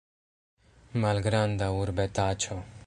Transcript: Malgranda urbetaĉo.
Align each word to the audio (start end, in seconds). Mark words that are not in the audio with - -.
Malgranda 1.03 1.69
urbetaĉo. 1.83 2.63